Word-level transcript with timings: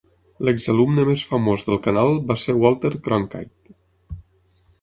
L'exalumne 0.47 1.03
més 1.09 1.25
famós 1.33 1.67
del 1.69 1.79
canal 1.85 2.17
va 2.31 2.39
ser 2.47 2.57
Walter 2.65 2.93
Cronkite. 3.09 3.77